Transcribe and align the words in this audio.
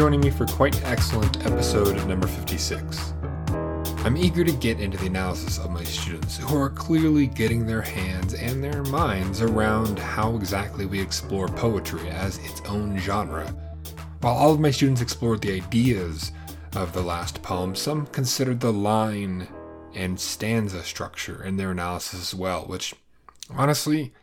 joining 0.00 0.20
me 0.20 0.30
for 0.30 0.46
quite 0.46 0.74
an 0.78 0.84
excellent 0.84 1.44
episode 1.44 1.94
number 2.08 2.26
56. 2.26 3.12
I'm 4.02 4.16
eager 4.16 4.42
to 4.42 4.52
get 4.52 4.80
into 4.80 4.96
the 4.96 5.08
analysis 5.08 5.58
of 5.58 5.70
my 5.70 5.84
students 5.84 6.38
who 6.38 6.56
are 6.56 6.70
clearly 6.70 7.26
getting 7.26 7.66
their 7.66 7.82
hands 7.82 8.32
and 8.32 8.64
their 8.64 8.82
minds 8.84 9.42
around 9.42 9.98
how 9.98 10.36
exactly 10.36 10.86
we 10.86 10.98
explore 10.98 11.48
poetry 11.48 12.08
as 12.08 12.38
its 12.38 12.62
own 12.62 12.96
genre. 12.96 13.46
While 14.22 14.36
all 14.36 14.54
of 14.54 14.58
my 14.58 14.70
students 14.70 15.02
explored 15.02 15.42
the 15.42 15.52
ideas 15.52 16.32
of 16.76 16.94
the 16.94 17.02
last 17.02 17.42
poem, 17.42 17.74
some 17.74 18.06
considered 18.06 18.60
the 18.60 18.72
line 18.72 19.48
and 19.94 20.18
stanza 20.18 20.82
structure 20.82 21.44
in 21.44 21.58
their 21.58 21.72
analysis 21.72 22.32
as 22.32 22.34
well, 22.34 22.62
which 22.62 22.94
honestly, 23.50 24.14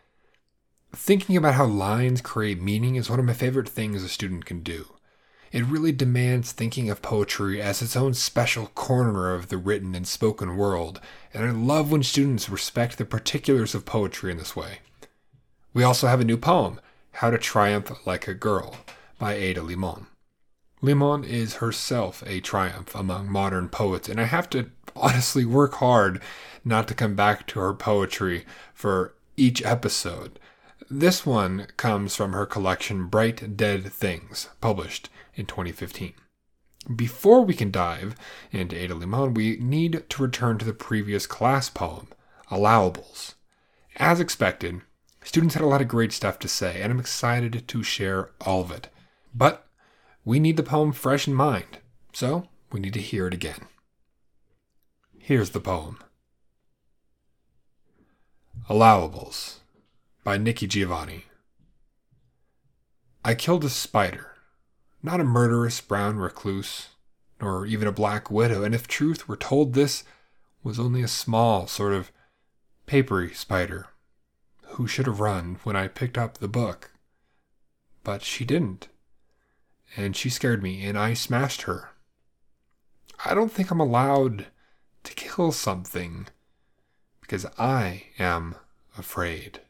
thinking 0.91 1.37
about 1.37 1.53
how 1.53 1.67
lines 1.67 2.19
create 2.19 2.59
meaning 2.59 2.95
is 2.95 3.11
one 3.11 3.19
of 3.19 3.25
my 3.25 3.33
favorite 3.33 3.69
things 3.69 4.01
a 4.01 4.09
student 4.09 4.43
can 4.43 4.61
do. 4.61 4.96
It 5.51 5.65
really 5.65 5.91
demands 5.91 6.51
thinking 6.51 6.89
of 6.89 7.01
poetry 7.01 7.61
as 7.61 7.81
its 7.81 7.95
own 7.95 8.13
special 8.13 8.67
corner 8.67 9.33
of 9.33 9.49
the 9.49 9.57
written 9.57 9.95
and 9.95 10.07
spoken 10.07 10.57
world, 10.57 10.99
and 11.33 11.45
I 11.45 11.51
love 11.51 11.91
when 11.91 12.03
students 12.03 12.49
respect 12.49 12.97
the 12.97 13.05
particulars 13.05 13.73
of 13.73 13.85
poetry 13.85 14.31
in 14.31 14.37
this 14.37 14.55
way. 14.55 14.79
We 15.73 15.83
also 15.83 16.07
have 16.07 16.19
a 16.19 16.25
new 16.25 16.37
poem, 16.37 16.81
How 17.13 17.29
to 17.29 17.37
Triumph 17.37 17.91
Like 18.05 18.27
a 18.27 18.33
Girl, 18.33 18.77
by 19.19 19.33
Ada 19.33 19.61
Limon. 19.61 20.07
Limon 20.81 21.23
is 21.23 21.55
herself 21.55 22.23
a 22.27 22.39
triumph 22.39 22.93
among 22.93 23.31
modern 23.31 23.69
poets, 23.69 24.09
and 24.09 24.19
I 24.19 24.25
have 24.25 24.49
to 24.51 24.69
honestly 24.95 25.45
work 25.45 25.75
hard 25.75 26.21
not 26.63 26.87
to 26.87 26.93
come 26.93 27.15
back 27.15 27.47
to 27.47 27.59
her 27.59 27.73
poetry 27.73 28.45
for 28.73 29.13
each 29.37 29.63
episode. 29.63 30.39
This 30.89 31.25
one 31.25 31.67
comes 31.75 32.15
from 32.15 32.31
her 32.31 32.45
collection 32.45 33.07
Bright 33.07 33.57
Dead 33.57 33.91
Things, 33.91 34.47
published 34.61 35.09
in 35.35 35.45
2015. 35.45 36.13
Before 36.95 37.43
we 37.43 37.53
can 37.53 37.71
dive 37.71 38.15
into 38.53 38.77
Ada 38.77 38.95
Limon, 38.95 39.33
we 39.33 39.57
need 39.57 40.05
to 40.09 40.21
return 40.21 40.57
to 40.57 40.65
the 40.65 40.71
previous 40.71 41.27
class 41.27 41.69
poem, 41.69 42.07
Allowables. 42.49 43.33
As 43.97 44.21
expected, 44.21 44.79
students 45.21 45.55
had 45.55 45.63
a 45.63 45.67
lot 45.67 45.81
of 45.81 45.89
great 45.89 46.13
stuff 46.13 46.39
to 46.39 46.47
say, 46.47 46.81
and 46.81 46.93
I'm 46.93 47.01
excited 47.01 47.67
to 47.67 47.83
share 47.83 48.29
all 48.39 48.61
of 48.61 48.71
it. 48.71 48.87
But 49.35 49.67
we 50.23 50.39
need 50.39 50.55
the 50.55 50.63
poem 50.63 50.93
fresh 50.93 51.27
in 51.27 51.33
mind, 51.33 51.79
so 52.13 52.47
we 52.71 52.79
need 52.79 52.93
to 52.93 53.01
hear 53.01 53.27
it 53.27 53.33
again. 53.33 53.67
Here's 55.19 55.49
the 55.49 55.59
poem 55.59 55.99
Allowables 58.69 59.57
by 60.27 60.37
Nikki 60.37 60.67
Giovanni. 60.67 61.23
I 63.23 63.33
killed 63.33 63.63
a 63.63 63.69
spider, 63.69 64.31
not 65.01 65.21
a 65.21 65.23
murderous 65.23 65.79
brown 65.79 66.17
recluse, 66.17 66.89
nor 67.39 67.65
even 67.65 67.87
a 67.87 67.93
black 67.93 68.29
widow, 68.29 68.61
and 68.61 68.75
if 68.75 68.89
truth 68.89 69.29
were 69.29 69.37
told, 69.37 69.71
this 69.71 70.03
was 70.63 70.81
only 70.81 71.01
a 71.01 71.07
small, 71.07 71.65
sort 71.65 71.93
of 71.93 72.11
papery 72.85 73.33
spider 73.33 73.87
who 74.71 74.85
should 74.85 75.05
have 75.05 75.21
run 75.21 75.61
when 75.63 75.77
I 75.77 75.87
picked 75.87 76.17
up 76.17 76.39
the 76.39 76.49
book. 76.49 76.91
But 78.03 78.21
she 78.21 78.43
didn't, 78.43 78.89
and 79.95 80.13
she 80.13 80.29
scared 80.29 80.61
me, 80.61 80.83
and 80.83 80.97
I 80.97 81.13
smashed 81.13 81.61
her. 81.61 81.91
I 83.23 83.33
don't 83.33 83.53
think 83.53 83.71
I'm 83.71 83.79
allowed 83.79 84.47
to 85.05 85.13
kill 85.13 85.53
something 85.53 86.27
because 87.21 87.45
I 87.57 88.07
am 88.19 88.55
afraid. 88.97 89.61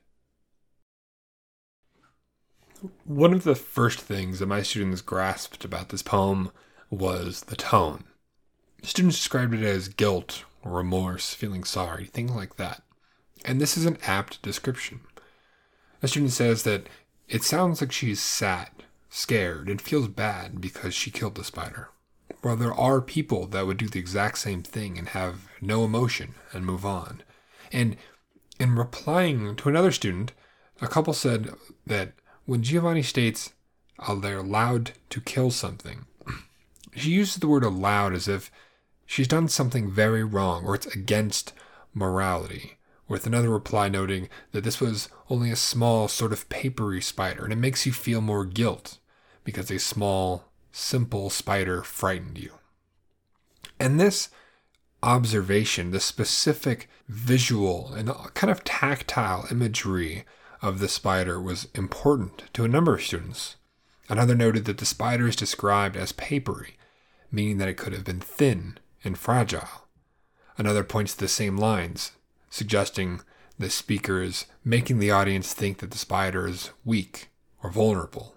One 3.06 3.34
of 3.34 3.44
the 3.44 3.56
first 3.56 4.00
things 4.00 4.40
that 4.40 4.46
my 4.46 4.62
students 4.62 5.02
grasped 5.02 5.66
about 5.66 5.90
this 5.90 6.04
poem 6.04 6.52
was 6.90 7.42
the 7.42 7.56
tone. 7.56 8.04
Students 8.84 9.18
described 9.18 9.54
it 9.54 9.64
as 9.64 9.88
guilt 9.88 10.44
remorse, 10.64 11.34
feeling 11.34 11.64
sorry, 11.64 12.06
things 12.06 12.32
like 12.32 12.58
that. 12.58 12.84
And 13.46 13.60
this 13.60 13.78
is 13.78 13.86
an 13.86 13.98
apt 14.04 14.42
description. 14.42 15.02
A 16.04 16.08
student 16.08 16.32
says 16.32 16.64
that 16.64 16.88
it 17.28 17.44
sounds 17.44 17.82
like 17.82 17.92
she's 17.92 18.22
sad, 18.22 18.70
scared, 19.10 19.70
and 19.70 19.82
feels 19.82 20.08
bad 20.08 20.62
because 20.62 20.94
she 20.94 21.12
killed 21.12 21.36
the 21.36 21.44
spider. 21.44 21.90
While 22.42 22.58
there 22.58 22.74
are 22.74 23.02
people 23.02 23.48
that 23.48 23.66
would 23.66 23.78
do 23.78 23.88
the 23.88 24.00
exact 24.00 24.38
same 24.38 24.62
thing 24.62 24.98
and 24.98 25.10
have 25.10 25.48
no 25.62 25.84
emotion 25.84 26.36
and 26.54 26.66
move 26.66 26.86
on. 26.86 27.24
And 27.72 27.98
in 28.60 28.76
replying 28.76 29.56
to 29.56 29.70
another 29.70 29.92
student, 29.92 30.34
a 30.82 30.88
couple 30.88 31.14
said 31.14 31.50
that 31.86 32.14
when 32.48 32.64
Giovanni 32.64 33.04
states, 33.04 33.54
they're 34.22 34.38
allowed 34.38 34.94
to 35.10 35.22
kill 35.22 35.52
something, 35.52 36.06
she 36.96 37.12
uses 37.12 37.36
the 37.36 37.48
word 37.48 37.64
allowed 37.64 38.14
as 38.14 38.28
if 38.28 38.50
she's 39.06 39.28
done 39.28 39.50
something 39.50 39.92
very 39.92 40.24
wrong 40.24 40.66
or 40.66 40.74
it's 40.74 40.88
against 40.96 41.54
morality, 41.94 42.78
with 43.08 43.28
another 43.28 43.50
reply 43.50 43.90
noting 43.90 44.30
that 44.54 44.64
this 44.64 44.80
was 44.80 45.10
only 45.30 45.52
a 45.52 45.58
small, 45.58 46.08
sort 46.08 46.32
of 46.32 46.48
papery 46.48 47.02
spider, 47.02 47.44
and 47.44 47.52
it 47.52 47.58
makes 47.58 47.86
you 47.86 47.92
feel 47.92 48.22
more 48.22 48.46
guilt 48.46 48.98
because 49.44 49.70
a 49.70 49.78
small, 49.78 50.46
simple 50.72 51.30
spider 51.30 51.84
frightened 51.84 52.38
you. 52.38 52.52
And 53.78 54.00
this 54.00 54.30
observation, 55.04 55.92
the 55.92 56.00
specific 56.00 56.90
visual 57.10 57.94
and 57.94 58.10
kind 58.34 58.52
of 58.52 58.64
tactile 58.64 59.48
imagery 59.52 60.24
of 60.62 60.80
the 60.80 60.88
spider 60.88 61.40
was 61.40 61.68
important 61.74 62.44
to 62.54 62.64
a 62.64 62.68
number 62.68 62.96
of 62.96 63.04
students. 63.04 63.56
Another 64.10 64.36
noted 64.36 64.66
that 64.66 64.78
the 64.78 64.86
spider 64.86 65.28
is 65.28 65.36
described 65.36 65.98
as 65.98 66.12
papery, 66.12 66.78
meaning 67.32 67.58
that 67.58 67.68
it 67.68 67.78
could 67.78 67.94
have 67.94 68.06
been 68.06 68.20
thin 68.20 68.78
and 69.04 69.18
fragile. 69.18 69.88
Another 70.58 70.84
points 70.84 71.14
to 71.14 71.20
the 71.20 71.28
same 71.28 71.58
lines, 71.58 72.14
suggesting 72.50 73.22
the 73.60 73.70
speaker 73.70 74.22
is 74.22 74.46
making 74.64 75.00
the 75.00 75.12
audience 75.12 75.54
think 75.54 75.80
that 75.80 75.92
the 75.92 75.98
spider 75.98 76.48
is 76.48 76.72
weak 76.86 77.30
or 77.62 77.70
vulnerable. 77.70 78.36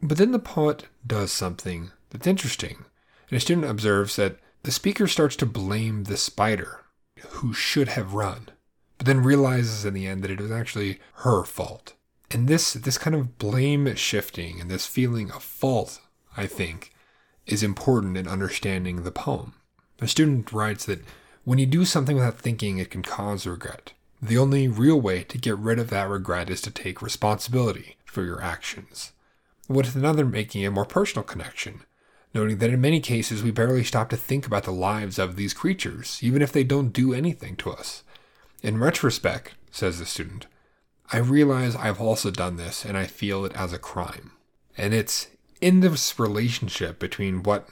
But 0.00 0.18
then 0.18 0.32
the 0.32 0.38
poet 0.38 0.86
does 1.06 1.30
something 1.30 1.90
that's 2.10 2.26
interesting, 2.26 2.84
and 3.28 3.36
a 3.36 3.40
student 3.40 3.66
observes 3.66 4.16
that 4.16 4.38
the 4.62 4.72
speaker 4.72 5.06
starts 5.06 5.36
to 5.36 5.46
blame 5.46 6.04
the 6.04 6.16
spider, 6.16 6.80
who 7.28 7.52
should 7.52 7.88
have 7.88 8.14
run 8.14 8.48
but 8.98 9.06
then 9.06 9.22
realizes 9.22 9.84
in 9.84 9.94
the 9.94 10.06
end 10.06 10.22
that 10.22 10.30
it 10.30 10.40
was 10.40 10.50
actually 10.50 11.00
her 11.16 11.44
fault. 11.44 11.94
And 12.30 12.48
this 12.48 12.72
this 12.72 12.98
kind 12.98 13.14
of 13.14 13.38
blame 13.38 13.94
shifting 13.94 14.60
and 14.60 14.70
this 14.70 14.86
feeling 14.86 15.30
of 15.30 15.42
fault, 15.42 16.00
I 16.36 16.46
think, 16.46 16.92
is 17.46 17.62
important 17.62 18.16
in 18.16 18.26
understanding 18.28 19.02
the 19.02 19.10
poem. 19.10 19.54
A 20.00 20.08
student 20.08 20.52
writes 20.52 20.84
that 20.86 21.04
when 21.44 21.58
you 21.58 21.66
do 21.66 21.84
something 21.84 22.16
without 22.16 22.38
thinking, 22.38 22.78
it 22.78 22.90
can 22.90 23.02
cause 23.02 23.46
regret. 23.46 23.92
The 24.20 24.38
only 24.38 24.68
real 24.68 25.00
way 25.00 25.24
to 25.24 25.38
get 25.38 25.58
rid 25.58 25.80
of 25.80 25.90
that 25.90 26.08
regret 26.08 26.48
is 26.48 26.60
to 26.62 26.70
take 26.70 27.02
responsibility 27.02 27.96
for 28.04 28.22
your 28.24 28.40
actions. 28.40 29.12
With 29.68 29.96
another 29.96 30.24
making 30.24 30.64
a 30.64 30.70
more 30.70 30.84
personal 30.84 31.24
connection, 31.24 31.82
noting 32.32 32.58
that 32.58 32.70
in 32.70 32.80
many 32.80 33.00
cases 33.00 33.42
we 33.42 33.50
barely 33.50 33.82
stop 33.82 34.08
to 34.10 34.16
think 34.16 34.46
about 34.46 34.62
the 34.62 34.70
lives 34.70 35.18
of 35.18 35.34
these 35.34 35.54
creatures, 35.54 36.18
even 36.22 36.42
if 36.42 36.52
they 36.52 36.64
don't 36.64 36.92
do 36.92 37.12
anything 37.12 37.56
to 37.56 37.72
us. 37.72 38.04
In 38.62 38.78
retrospect, 38.78 39.54
says 39.72 39.98
the 39.98 40.06
student, 40.06 40.46
I 41.12 41.18
realize 41.18 41.74
I've 41.74 42.00
also 42.00 42.30
done 42.30 42.56
this 42.56 42.84
and 42.84 42.96
I 42.96 43.06
feel 43.06 43.44
it 43.44 43.52
as 43.54 43.72
a 43.72 43.78
crime. 43.78 44.32
And 44.78 44.94
it's 44.94 45.26
in 45.60 45.80
this 45.80 46.16
relationship 46.16 47.00
between 47.00 47.42
what 47.42 47.68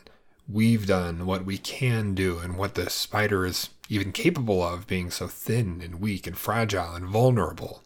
we've 0.49 0.87
done, 0.87 1.27
what 1.27 1.45
we 1.45 1.59
can 1.59 2.15
do, 2.15 2.39
and 2.39 2.59
what 2.59 2.75
the 2.75 2.91
spider 2.91 3.47
is 3.47 3.71
even 3.89 4.11
capable 4.11 4.65
of 4.65 4.89
being 4.89 5.13
so 5.13 5.29
thin 5.29 5.81
and 5.81 6.01
weak 6.01 6.27
and 6.27 6.37
fragile 6.37 6.93
and 6.95 7.07
vulnerable 7.07 7.85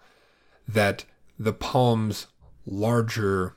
that 0.67 1.05
the 1.38 1.52
poem's 1.52 2.26
larger 2.64 3.55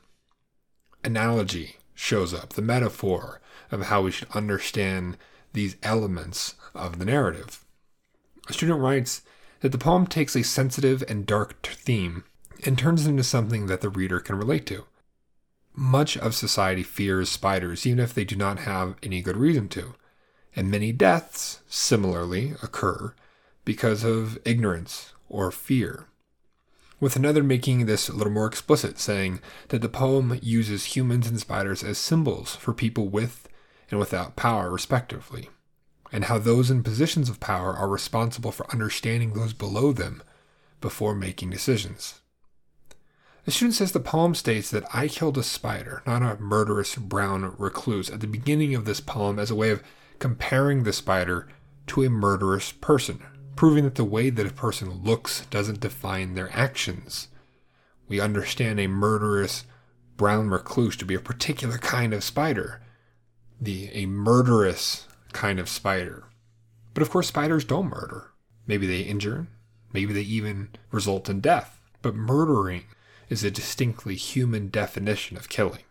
analogy 1.06 1.78
shows 1.96 2.34
up, 2.34 2.50
the 2.50 2.62
metaphor 2.62 3.40
of 3.72 3.84
how 3.84 4.02
we 4.02 4.12
should 4.12 4.30
understand 4.32 5.18
these 5.54 5.78
elements 5.84 6.56
of 6.76 7.00
the 7.00 7.06
narrative. 7.06 7.64
A 8.50 8.54
student 8.54 8.82
writes 8.82 9.22
that 9.62 9.72
the 9.72 9.78
poem 9.78 10.08
takes 10.08 10.36
a 10.36 10.44
sensitive 10.44 11.04
and 11.08 11.26
dark 11.26 11.66
theme 11.66 12.24
and 12.66 12.78
turns 12.78 13.06
it 13.06 13.10
into 13.10 13.24
something 13.24 13.68
that 13.68 13.82
the 13.82 13.90
reader 13.90 14.20
can 14.20 14.36
relate 14.36 14.66
to. 14.68 14.86
Much 15.76 16.18
of 16.18 16.34
society 16.34 16.84
fears 16.84 17.30
spiders, 17.30 17.86
even 17.86 18.00
if 18.00 18.14
they 18.14 18.26
do 18.26 18.36
not 18.36 18.60
have 18.60 18.96
any 19.04 19.22
good 19.22 19.38
reason 19.38 19.68
to, 19.70 19.94
and 20.56 20.72
many 20.72 20.92
deaths, 20.92 21.62
similarly, 21.68 22.54
occur 22.64 23.14
because 23.64 24.04
of 24.04 24.40
ignorance 24.44 25.14
or 25.30 25.52
fear. 25.52 26.08
With 27.00 27.16
another 27.16 27.44
making 27.44 27.86
this 27.86 28.10
a 28.10 28.14
little 28.14 28.34
more 28.34 28.48
explicit, 28.48 28.98
saying 28.98 29.40
that 29.68 29.84
the 29.84 29.90
poem 29.90 30.40
uses 30.42 30.96
humans 30.96 31.28
and 31.28 31.40
spiders 31.40 31.84
as 31.84 32.00
symbols 32.00 32.56
for 32.56 32.74
people 32.74 33.08
with 33.08 33.48
and 33.92 34.00
without 34.00 34.36
power, 34.36 34.72
respectively 34.72 35.50
and 36.12 36.26
how 36.26 36.38
those 36.38 36.72
in 36.72 36.84
positions 36.84 37.30
of 37.30 37.40
power 37.40 37.76
are 37.76 37.88
responsible 37.88 38.52
for 38.52 38.72
understanding 38.72 39.34
those 39.34 39.54
below 39.54 39.92
them 39.92 40.22
before 40.82 41.16
making 41.16 41.50
decisions. 41.50 42.22
The 43.46 43.52
student 43.52 43.76
says 43.76 43.94
the 43.94 44.00
poem 44.02 44.36
states 44.36 44.70
that 44.72 44.84
I 44.94 45.08
killed 45.08 45.38
a 45.38 45.44
spider, 45.44 46.04
not 46.06 46.22
a 46.22 46.42
murderous 46.42 46.96
brown 46.96 47.56
recluse, 47.58 48.10
at 48.10 48.20
the 48.20 48.28
beginning 48.28 48.76
of 48.76 48.84
this 48.84 49.00
poem 49.00 49.40
as 49.40 49.50
a 49.50 49.56
way 49.56 49.70
of 49.70 49.82
comparing 50.20 50.84
the 50.84 50.92
spider 50.92 51.48
to 51.88 52.04
a 52.04 52.10
murderous 52.10 52.74
person, 52.74 53.22
proving 53.56 53.86
that 53.86 53.96
the 53.96 54.04
way 54.04 54.30
that 54.30 54.46
a 54.46 54.54
person 54.54 55.02
looks 55.04 55.46
doesn't 55.46 55.80
define 55.80 56.34
their 56.34 56.50
actions. 56.52 57.30
We 58.10 58.20
understand 58.20 58.80
a 58.80 58.88
murderous 58.88 59.64
brown 60.18 60.50
recluse 60.50 60.98
to 60.98 61.06
be 61.06 61.16
a 61.16 61.20
particular 61.20 61.78
kind 61.78 62.14
of 62.14 62.24
spider, 62.24 62.82
the 63.62 63.90
a 63.94 64.08
murderous 64.08 65.07
kind 65.34 65.60
of 65.60 65.70
spider. 65.70 66.26
But 66.94 67.04
of 67.04 67.10
course, 67.10 67.28
spiders 67.28 67.66
don't 67.66 67.90
murder. 67.90 68.32
Maybe 68.66 68.88
they 68.88 69.02
injure, 69.02 69.48
maybe 69.94 70.14
they 70.14 70.22
even 70.22 70.70
result 70.92 71.30
in 71.30 71.42
death. 71.42 71.80
But 72.02 72.16
murdering 72.16 72.84
is 73.30 73.44
a 73.44 73.52
distinctly 73.52 74.16
human 74.16 74.70
definition 74.70 75.38
of 75.38 75.50
killing. 75.50 75.84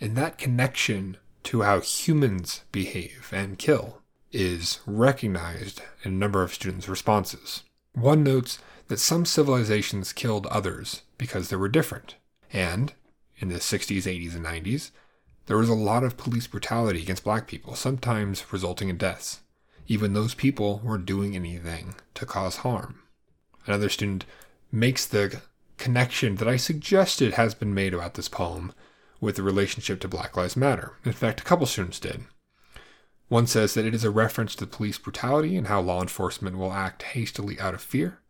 And 0.00 0.16
that 0.16 0.38
connection 0.38 1.16
to 1.44 1.62
how 1.62 1.80
humans 1.80 2.62
behave 2.72 3.30
and 3.32 3.58
kill 3.58 4.00
is 4.32 4.80
recognized 4.86 5.82
in 6.02 6.12
a 6.12 6.16
number 6.16 6.42
of 6.42 6.54
students' 6.54 6.88
responses. 6.88 7.64
One 7.94 8.22
notes 8.22 8.58
that 8.88 8.98
some 8.98 9.24
civilizations 9.24 10.12
killed 10.12 10.46
others 10.46 11.02
because 11.18 11.48
they 11.48 11.56
were 11.56 11.68
different. 11.68 12.16
And 12.52 12.92
in 13.38 13.48
the 13.48 13.56
60s, 13.56 14.02
80s, 14.02 14.34
and 14.34 14.44
90s, 14.44 14.90
there 15.50 15.58
was 15.58 15.68
a 15.68 15.74
lot 15.74 16.04
of 16.04 16.16
police 16.16 16.46
brutality 16.46 17.02
against 17.02 17.24
black 17.24 17.48
people, 17.48 17.74
sometimes 17.74 18.52
resulting 18.52 18.88
in 18.88 18.96
deaths. 18.96 19.40
Even 19.88 20.12
those 20.12 20.32
people 20.32 20.80
weren't 20.84 21.04
doing 21.04 21.34
anything 21.34 21.96
to 22.14 22.24
cause 22.24 22.58
harm. 22.58 23.02
Another 23.66 23.88
student 23.88 24.24
makes 24.70 25.04
the 25.04 25.40
connection 25.76 26.36
that 26.36 26.46
I 26.46 26.56
suggested 26.56 27.34
has 27.34 27.56
been 27.56 27.74
made 27.74 27.92
about 27.92 28.14
this 28.14 28.28
poem 28.28 28.72
with 29.20 29.34
the 29.34 29.42
relationship 29.42 29.98
to 30.02 30.08
Black 30.08 30.36
Lives 30.36 30.56
Matter. 30.56 30.92
In 31.04 31.10
fact, 31.10 31.40
a 31.40 31.44
couple 31.44 31.66
students 31.66 31.98
did. 31.98 32.26
One 33.26 33.48
says 33.48 33.74
that 33.74 33.84
it 33.84 33.92
is 33.92 34.04
a 34.04 34.10
reference 34.12 34.54
to 34.54 34.68
police 34.68 34.98
brutality 34.98 35.56
and 35.56 35.66
how 35.66 35.80
law 35.80 36.00
enforcement 36.00 36.58
will 36.58 36.72
act 36.72 37.02
hastily 37.02 37.58
out 37.58 37.74
of 37.74 37.82
fear. 37.82 38.20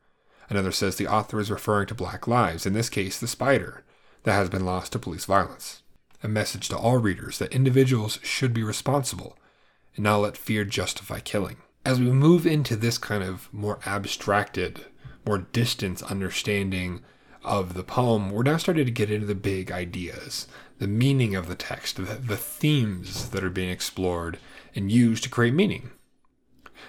Another 0.48 0.72
says 0.72 0.96
the 0.96 1.06
author 1.06 1.38
is 1.38 1.50
referring 1.50 1.88
to 1.88 1.94
black 1.94 2.26
lives, 2.26 2.64
in 2.64 2.72
this 2.72 2.88
case, 2.88 3.20
the 3.20 3.28
spider, 3.28 3.84
that 4.22 4.32
has 4.32 4.48
been 4.48 4.64
lost 4.64 4.92
to 4.92 4.98
police 4.98 5.26
violence. 5.26 5.82
A 6.22 6.28
message 6.28 6.68
to 6.68 6.76
all 6.76 6.98
readers 6.98 7.38
that 7.38 7.54
individuals 7.54 8.18
should 8.22 8.52
be 8.52 8.62
responsible 8.62 9.38
and 9.96 10.04
not 10.04 10.18
let 10.18 10.36
fear 10.36 10.66
justify 10.66 11.20
killing. 11.20 11.56
As 11.84 11.98
we 11.98 12.10
move 12.10 12.46
into 12.46 12.76
this 12.76 12.98
kind 12.98 13.22
of 13.24 13.48
more 13.54 13.78
abstracted, 13.86 14.84
more 15.24 15.38
distant 15.38 16.02
understanding 16.02 17.00
of 17.42 17.72
the 17.72 17.82
poem, 17.82 18.30
we're 18.30 18.42
now 18.42 18.58
starting 18.58 18.84
to 18.84 18.90
get 18.90 19.10
into 19.10 19.26
the 19.26 19.34
big 19.34 19.72
ideas, 19.72 20.46
the 20.78 20.86
meaning 20.86 21.34
of 21.34 21.48
the 21.48 21.54
text, 21.54 21.96
the, 21.96 22.02
the 22.02 22.36
themes 22.36 23.30
that 23.30 23.42
are 23.42 23.48
being 23.48 23.70
explored 23.70 24.38
and 24.74 24.92
used 24.92 25.24
to 25.24 25.30
create 25.30 25.54
meaning. 25.54 25.90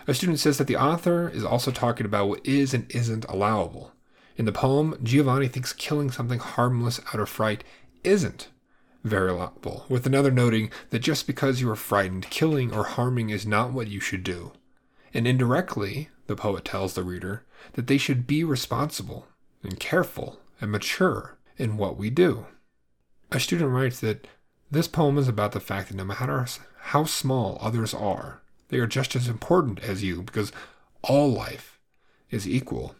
A 0.07 0.13
student 0.13 0.39
says 0.39 0.57
that 0.57 0.67
the 0.67 0.75
author 0.75 1.29
is 1.29 1.45
also 1.45 1.71
talking 1.71 2.05
about 2.05 2.27
what 2.27 2.45
is 2.45 2.73
and 2.73 2.85
isn't 2.91 3.25
allowable. 3.25 3.93
In 4.35 4.43
the 4.43 4.51
poem, 4.51 4.97
Giovanni 5.01 5.47
thinks 5.47 5.71
killing 5.71 6.11
something 6.11 6.39
harmless 6.39 6.99
out 7.13 7.21
of 7.21 7.29
fright 7.29 7.63
isn't 8.03 8.49
very 9.03 9.33
with 9.89 10.05
another 10.05 10.31
noting 10.31 10.71
that 10.89 10.99
just 10.99 11.27
because 11.27 11.59
you 11.59 11.69
are 11.69 11.75
frightened, 11.75 12.29
killing 12.29 12.73
or 12.73 12.83
harming 12.83 13.29
is 13.29 13.45
not 13.45 13.73
what 13.73 13.87
you 13.87 13.99
should 13.99 14.23
do. 14.23 14.51
And 15.13 15.27
indirectly, 15.27 16.09
the 16.27 16.35
poet 16.35 16.65
tells 16.65 16.93
the 16.93 17.03
reader 17.03 17.43
that 17.73 17.87
they 17.87 17.97
should 17.97 18.27
be 18.27 18.43
responsible 18.43 19.27
and 19.63 19.79
careful 19.79 20.39
and 20.59 20.71
mature 20.71 21.37
in 21.57 21.77
what 21.77 21.97
we 21.97 22.09
do. 22.09 22.45
A 23.31 23.39
student 23.39 23.71
writes 23.71 23.99
that 23.99 24.27
this 24.69 24.87
poem 24.87 25.17
is 25.17 25.27
about 25.27 25.51
the 25.51 25.59
fact 25.59 25.89
that 25.89 25.97
no 25.97 26.05
matter 26.05 26.45
how 26.79 27.03
small 27.03 27.57
others 27.59 27.93
are, 27.93 28.41
they 28.69 28.77
are 28.77 28.87
just 28.87 29.15
as 29.15 29.27
important 29.27 29.79
as 29.83 30.03
you 30.03 30.21
because 30.21 30.51
all 31.01 31.31
life 31.31 31.79
is 32.29 32.47
equal. 32.47 32.95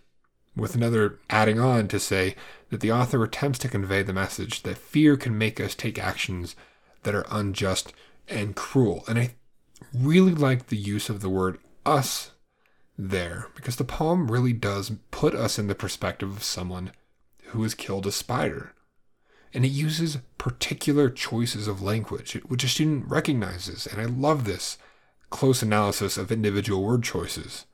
With 0.56 0.76
another 0.76 1.20
adding 1.30 1.60
on 1.60 1.88
to 1.90 2.00
say 2.00 2.36
that 2.70 2.82
the 2.82 2.92
author 2.92 3.24
attempts 3.24 3.60
to 3.60 3.70
convey 3.70 4.04
the 4.04 4.14
message 4.14 4.64
that 4.64 4.78
fear 4.78 5.16
can 5.16 5.38
make 5.38 5.60
us 5.60 5.76
take 5.76 5.98
actions 5.98 6.56
that 7.04 7.16
are 7.16 7.26
unjust 7.32 7.94
and 8.28 8.56
cruel. 8.56 9.04
And 9.08 9.18
I 9.18 9.36
really 9.94 10.34
like 10.34 10.68
the 10.68 10.78
use 10.78 11.10
of 11.10 11.22
the 11.22 11.30
word 11.30 11.58
us 11.86 12.32
there 12.98 13.48
because 13.56 13.78
the 13.78 13.84
poem 13.84 14.30
really 14.30 14.54
does 14.54 14.92
put 15.10 15.34
us 15.34 15.58
in 15.58 15.68
the 15.68 15.76
perspective 15.76 16.36
of 16.36 16.44
someone 16.44 16.92
who 17.46 17.64
has 17.64 17.74
killed 17.74 18.06
a 18.06 18.12
spider. 18.12 18.74
And 19.54 19.66
it 19.66 19.70
uses 19.70 20.20
particular 20.38 21.10
choices 21.10 21.68
of 21.68 21.82
language, 21.82 22.34
which 22.48 22.64
a 22.64 22.70
student 22.70 23.08
recognizes. 23.08 23.86
And 23.86 24.00
I 24.00 24.06
love 24.06 24.46
this 24.46 24.78
close 25.30 25.62
analysis 25.62 26.18
of 26.18 26.32
individual 26.32 26.84
word 26.84 27.04
choices. 27.04 27.66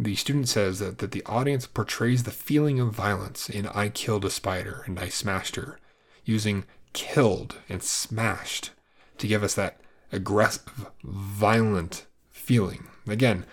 The 0.00 0.14
student 0.14 0.48
says 0.48 0.78
that, 0.78 0.98
that 0.98 1.10
the 1.10 1.24
audience 1.24 1.66
portrays 1.66 2.22
the 2.22 2.30
feeling 2.30 2.78
of 2.78 2.94
violence 2.94 3.50
in 3.50 3.66
I 3.66 3.88
Killed 3.88 4.24
a 4.24 4.30
Spider 4.30 4.84
and 4.86 4.98
I 4.98 5.08
Smashed 5.08 5.56
Her, 5.56 5.78
using 6.24 6.64
killed 6.92 7.56
and 7.68 7.82
smashed 7.82 8.70
to 9.18 9.26
give 9.26 9.42
us 9.42 9.54
that 9.54 9.80
aggressive, 10.12 10.86
violent 11.02 12.06
feeling. 12.30 12.88
Again, 13.06 13.44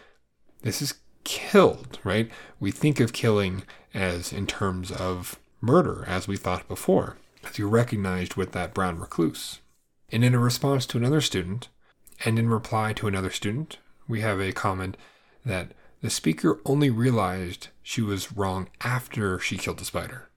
this 0.61 0.81
is 0.81 0.95
killed, 1.23 1.99
right? 2.03 2.29
We 2.59 2.71
think 2.71 2.99
of 2.99 3.13
killing 3.13 3.63
as 3.93 4.31
in 4.31 4.45
terms 4.45 4.91
of 4.91 5.39
murder, 5.61 6.05
as 6.07 6.27
we 6.27 6.37
thought 6.37 6.67
before, 6.67 7.17
as 7.43 7.57
you 7.57 7.67
recognized 7.67 8.35
with 8.35 8.51
that 8.51 8.73
brown 8.73 8.99
recluse. 8.99 9.61
And 10.11 10.23
in 10.23 10.35
a 10.35 10.39
response 10.39 10.85
to 10.87 10.97
another 10.97 11.21
student, 11.21 11.69
and 12.23 12.37
in 12.37 12.49
reply 12.49 12.93
to 12.93 13.07
another 13.07 13.31
student, 13.31 13.79
we 14.07 14.21
have 14.21 14.39
a 14.39 14.51
comment 14.51 14.95
that 15.43 15.71
the 16.05 16.11
speaker 16.11 16.61
only 16.65 16.89
realized 16.89 17.69
she 17.81 18.01
was 18.01 18.31
wrong 18.31 18.69
after 18.81 19.39
she 19.39 19.57
killed 19.57 19.79
the 19.79 19.85
spider. 19.85 20.29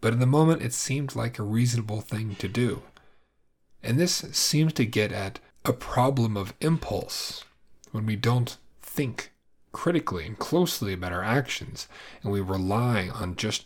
But 0.00 0.12
in 0.12 0.18
the 0.18 0.26
moment, 0.26 0.62
it 0.62 0.72
seemed 0.72 1.14
like 1.14 1.38
a 1.38 1.44
reasonable 1.44 2.00
thing 2.00 2.34
to 2.36 2.48
do. 2.48 2.82
And 3.82 3.98
this 3.98 4.14
seems 4.32 4.72
to 4.74 4.84
get 4.84 5.12
at 5.12 5.38
a 5.64 5.72
problem 5.72 6.36
of 6.36 6.54
impulse 6.60 7.44
when 7.92 8.06
we 8.06 8.16
don't 8.16 8.56
think 8.82 9.32
critically 9.72 10.26
and 10.26 10.38
closely 10.38 10.92
about 10.92 11.12
our 11.12 11.22
actions 11.22 11.88
and 12.22 12.32
we 12.32 12.40
rely 12.40 13.08
on 13.08 13.36
just 13.36 13.64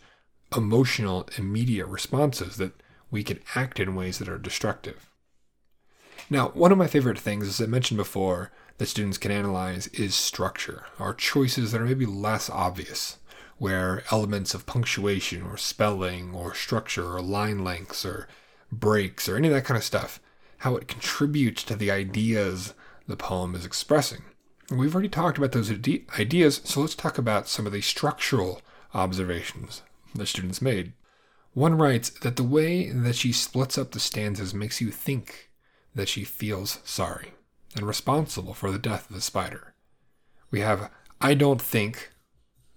emotional, 0.55 1.27
immediate 1.37 1.87
responses 1.87 2.57
that 2.57 2.73
we 3.11 3.23
can 3.23 3.39
act 3.55 3.79
in 3.79 3.95
ways 3.95 4.19
that 4.19 4.29
are 4.29 4.37
destructive. 4.37 5.09
Now, 6.29 6.49
one 6.49 6.71
of 6.71 6.77
my 6.77 6.87
favorite 6.87 7.19
things, 7.19 7.47
as 7.47 7.61
I 7.61 7.65
mentioned 7.65 7.97
before, 7.97 8.51
that 8.79 8.87
students 8.87 9.17
can 9.17 9.31
analyze 9.31 9.87
is 9.87 10.15
structure, 10.15 10.85
or 10.97 11.13
choices 11.13 11.71
that 11.71 11.81
are 11.81 11.85
maybe 11.85 12.05
less 12.05 12.49
obvious, 12.49 13.17
where 13.57 14.03
elements 14.09 14.53
of 14.53 14.65
punctuation 14.65 15.43
or 15.43 15.57
spelling 15.57 16.33
or 16.33 16.55
structure 16.55 17.13
or 17.13 17.21
line 17.21 17.63
lengths 17.63 18.05
or 18.05 18.27
breaks 18.71 19.27
or 19.27 19.35
any 19.35 19.49
of 19.49 19.53
that 19.53 19.65
kind 19.65 19.77
of 19.77 19.83
stuff, 19.83 20.21
how 20.59 20.77
it 20.77 20.87
contributes 20.87 21.61
to 21.63 21.75
the 21.75 21.91
ideas 21.91 22.73
the 23.05 23.17
poem 23.17 23.53
is 23.53 23.65
expressing. 23.65 24.23
We've 24.71 24.93
already 24.95 25.09
talked 25.09 25.37
about 25.37 25.51
those 25.51 25.71
ideas, 25.71 26.61
so 26.63 26.79
let's 26.79 26.95
talk 26.95 27.17
about 27.17 27.49
some 27.49 27.65
of 27.65 27.73
the 27.73 27.81
structural 27.81 28.61
observations 28.93 29.81
the 30.15 30.25
students 30.25 30.61
made. 30.61 30.93
One 31.53 31.77
writes 31.77 32.11
that 32.21 32.37
the 32.37 32.43
way 32.43 32.89
that 32.91 33.15
she 33.15 33.33
splits 33.33 33.77
up 33.77 33.91
the 33.91 33.99
stanzas 33.99 34.53
makes 34.53 34.79
you 34.79 34.89
think 34.89 35.49
that 35.93 36.07
she 36.07 36.23
feels 36.23 36.79
sorry 36.85 37.33
and 37.75 37.85
responsible 37.85 38.53
for 38.53 38.71
the 38.71 38.79
death 38.79 39.09
of 39.09 39.15
the 39.15 39.21
spider. 39.21 39.73
We 40.51 40.61
have, 40.61 40.89
I 41.21 41.33
don't 41.33 41.61
think, 41.61 42.11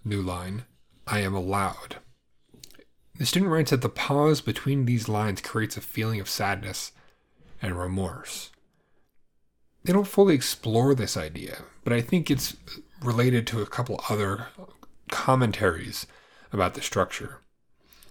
new 0.04 0.22
line, 0.22 0.64
I 1.06 1.20
am 1.20 1.34
allowed. 1.34 1.96
The 3.18 3.26
student 3.26 3.50
writes 3.50 3.70
that 3.70 3.82
the 3.82 3.88
pause 3.88 4.40
between 4.40 4.84
these 4.84 5.08
lines 5.08 5.40
creates 5.40 5.76
a 5.76 5.80
feeling 5.80 6.20
of 6.20 6.28
sadness 6.28 6.92
and 7.60 7.78
remorse. 7.78 8.50
They 9.84 9.92
don't 9.92 10.06
fully 10.06 10.34
explore 10.34 10.94
this 10.94 11.16
idea, 11.16 11.62
but 11.84 11.92
I 11.92 12.00
think 12.00 12.30
it's 12.30 12.56
related 13.02 13.46
to 13.48 13.62
a 13.62 13.66
couple 13.66 14.00
other 14.08 14.48
commentaries 15.10 16.06
about 16.52 16.74
the 16.74 16.82
structure. 16.82 17.40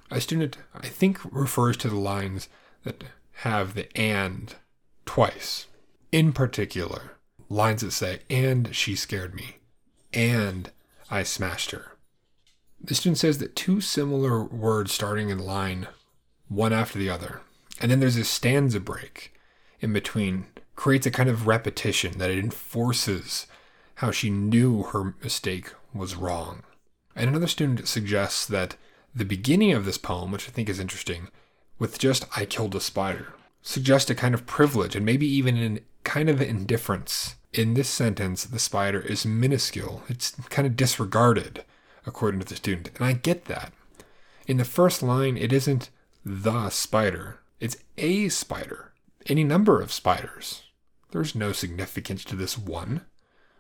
A 0.09 0.19
student, 0.19 0.57
I 0.73 0.87
think, 0.87 1.19
refers 1.31 1.77
to 1.77 1.89
the 1.89 1.95
lines 1.95 2.49
that 2.83 3.03
have 3.43 3.73
the 3.73 3.95
and 3.97 4.53
twice. 5.05 5.67
In 6.11 6.33
particular, 6.33 7.17
lines 7.47 7.81
that 7.81 7.91
say, 7.91 8.19
and 8.29 8.75
she 8.75 8.95
scared 8.95 9.33
me, 9.33 9.57
and 10.13 10.69
I 11.09 11.23
smashed 11.23 11.71
her. 11.71 11.97
The 12.83 12.95
student 12.95 13.17
says 13.17 13.37
that 13.37 13.55
two 13.55 13.79
similar 13.79 14.43
words 14.43 14.91
starting 14.91 15.29
in 15.29 15.39
line, 15.39 15.87
one 16.49 16.73
after 16.73 16.99
the 16.99 17.09
other, 17.09 17.41
and 17.79 17.89
then 17.89 18.01
there's 18.01 18.17
a 18.17 18.25
stanza 18.25 18.79
break 18.79 19.33
in 19.79 19.93
between, 19.93 20.47
creates 20.75 21.05
a 21.05 21.11
kind 21.11 21.29
of 21.29 21.47
repetition 21.47 22.17
that 22.17 22.29
it 22.29 22.39
enforces 22.39 23.47
how 23.95 24.11
she 24.11 24.29
knew 24.29 24.83
her 24.83 25.15
mistake 25.23 25.71
was 25.93 26.15
wrong. 26.15 26.63
And 27.15 27.29
another 27.29 27.47
student 27.47 27.87
suggests 27.87 28.45
that 28.47 28.75
the 29.13 29.25
beginning 29.25 29.71
of 29.73 29.85
this 29.85 29.97
poem, 29.97 30.31
which 30.31 30.47
I 30.47 30.51
think 30.51 30.67
is 30.67 30.79
interesting, 30.79 31.29
with 31.79 31.99
just 31.99 32.25
I 32.35 32.45
killed 32.45 32.75
a 32.75 32.79
spider, 32.81 33.33
suggests 33.61 34.09
a 34.09 34.15
kind 34.15 34.33
of 34.33 34.45
privilege 34.45 34.95
and 34.95 35.05
maybe 35.05 35.27
even 35.27 35.57
an 35.57 35.79
kind 36.03 36.29
of 36.29 36.41
indifference. 36.41 37.35
In 37.53 37.73
this 37.73 37.89
sentence, 37.89 38.45
the 38.45 38.59
spider 38.59 39.01
is 39.01 39.25
minuscule. 39.25 40.03
It's 40.07 40.31
kind 40.49 40.65
of 40.65 40.75
disregarded, 40.75 41.63
according 42.05 42.39
to 42.39 42.47
the 42.47 42.55
student. 42.55 42.91
And 42.95 43.05
I 43.05 43.13
get 43.13 43.45
that. 43.45 43.73
In 44.47 44.57
the 44.57 44.65
first 44.65 45.03
line, 45.03 45.37
it 45.37 45.53
isn't 45.53 45.89
the 46.25 46.69
spider, 46.69 47.39
it's 47.59 47.77
a 47.97 48.29
spider. 48.29 48.93
Any 49.27 49.43
number 49.43 49.81
of 49.81 49.91
spiders. 49.91 50.63
There's 51.11 51.35
no 51.35 51.51
significance 51.51 52.23
to 52.25 52.35
this 52.35 52.57
one. 52.57 53.01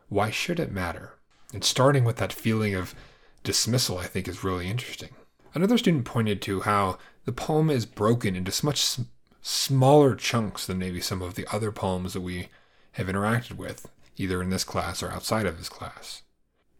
Why 0.09 0.31
should 0.31 0.59
it 0.59 0.71
matter? 0.71 1.19
And 1.53 1.63
starting 1.63 2.03
with 2.03 2.15
that 2.17 2.33
feeling 2.33 2.73
of 2.73 2.95
dismissal, 3.43 3.97
I 3.97 4.05
think, 4.05 4.27
is 4.27 4.43
really 4.43 4.69
interesting. 4.69 5.09
Another 5.53 5.77
student 5.77 6.05
pointed 6.05 6.41
to 6.43 6.61
how 6.61 6.97
the 7.25 7.31
poem 7.31 7.69
is 7.69 7.85
broken 7.85 8.35
into 8.35 8.65
much 8.65 8.97
smaller 9.41 10.15
chunks 10.15 10.65
than 10.65 10.79
maybe 10.79 11.01
some 11.01 11.21
of 11.21 11.35
the 11.35 11.47
other 11.53 11.71
poems 11.71 12.13
that 12.13 12.21
we 12.21 12.49
have 12.93 13.07
interacted 13.07 13.57
with, 13.57 13.89
either 14.17 14.41
in 14.41 14.49
this 14.49 14.63
class 14.63 15.01
or 15.01 15.11
outside 15.11 15.45
of 15.45 15.57
this 15.57 15.69
class. 15.69 16.21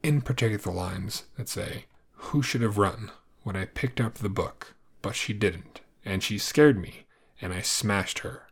In 0.03 0.21
particular, 0.21 0.57
the 0.57 0.71
lines 0.71 1.23
that 1.37 1.49
say, 1.49 1.85
Who 2.13 2.41
should 2.41 2.61
have 2.61 2.77
run 2.77 3.11
when 3.43 3.55
I 3.55 3.65
picked 3.65 4.01
up 4.01 4.15
the 4.15 4.29
book, 4.29 4.73
but 5.01 5.15
she 5.15 5.33
didn't, 5.33 5.81
and 6.05 6.23
she 6.23 6.37
scared 6.37 6.79
me, 6.79 7.05
and 7.41 7.53
I 7.53 7.61
smashed 7.61 8.19
her. 8.19 8.47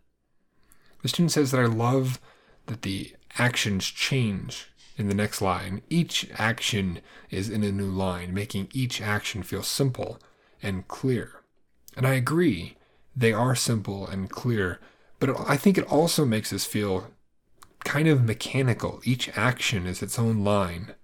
The 1.01 1.09
student 1.09 1.31
says 1.31 1.51
that 1.51 1.61
I 1.61 1.65
love 1.65 2.19
that 2.65 2.81
the 2.81 3.13
actions 3.37 3.85
change 3.85 4.71
in 4.97 5.07
the 5.07 5.15
next 5.15 5.41
line. 5.41 5.81
Each 5.89 6.29
action 6.37 6.99
is 7.29 7.49
in 7.49 7.63
a 7.63 7.71
new 7.71 7.89
line, 7.89 8.33
making 8.33 8.69
each 8.73 9.01
action 9.01 9.43
feel 9.43 9.63
simple 9.63 10.19
and 10.61 10.87
clear. 10.87 11.41
And 11.95 12.05
I 12.05 12.13
agree, 12.15 12.75
they 13.15 13.33
are 13.33 13.55
simple 13.55 14.07
and 14.07 14.29
clear, 14.29 14.79
but 15.19 15.37
I 15.49 15.57
think 15.57 15.77
it 15.77 15.91
also 15.91 16.25
makes 16.25 16.53
us 16.53 16.65
feel 16.65 17.07
kind 17.83 18.07
of 18.07 18.23
mechanical. 18.23 19.01
Each 19.03 19.29
action 19.37 19.85
is 19.85 20.01
its 20.01 20.19
own 20.19 20.43
line. 20.43 20.95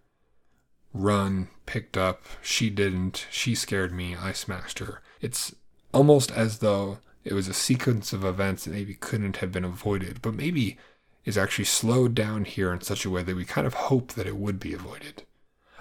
Run, 0.94 1.50
picked 1.66 1.98
up, 1.98 2.24
she 2.42 2.70
didn't, 2.70 3.28
she 3.30 3.56
scared 3.56 3.92
me, 3.92 4.16
I 4.16 4.32
smashed 4.32 4.80
her. 4.80 5.02
It's 5.20 5.56
almost 5.94 6.32
as 6.32 6.60
though 6.60 7.00
it 7.24 7.34
was 7.34 7.48
a 7.48 7.54
sequence 7.54 8.14
of 8.14 8.24
events 8.24 8.64
that 8.64 8.74
maybe 8.74 8.94
couldn't 8.94 9.38
have 9.38 9.52
been 9.52 9.66
avoided, 9.66 10.22
but 10.22 10.36
maybe 10.36 10.78
is 11.26 11.38
actually 11.38 11.66
slowed 11.66 12.14
down 12.14 12.46
here 12.46 12.72
in 12.72 12.82
such 12.82 13.04
a 13.04 13.10
way 13.10 13.24
that 13.24 13.36
we 13.36 13.44
kind 13.46 13.66
of 13.66 13.74
hope 13.74 14.14
that 14.14 14.28
it 14.28 14.38
would 14.38 14.60
be 14.60 14.74
avoided. 14.74 15.24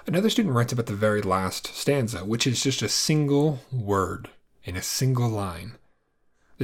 Another 0.06 0.30
student 0.30 0.54
writes 0.54 0.72
about 0.72 0.86
the 0.86 0.94
very 0.94 1.22
last 1.22 1.66
stanza, 1.74 2.24
which 2.24 2.46
is 2.46 2.62
just 2.62 2.82
a 2.82 2.88
single 2.88 3.60
word 3.70 4.30
in 4.64 4.76
a 4.76 4.82
single 4.82 5.28
line. 5.28 5.74